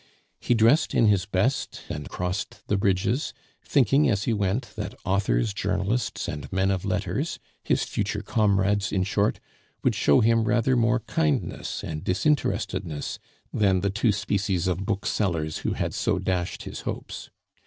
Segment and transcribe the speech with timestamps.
[0.39, 5.53] He dressed in his best and crossed the bridges, thinking as he went that authors,
[5.53, 9.39] journalists, and men of letters, his future comrades, in short,
[9.83, 13.19] would show him rather more kindness and disinterestedness
[13.53, 17.29] than the two species of booksellers who had so dashed his hopes.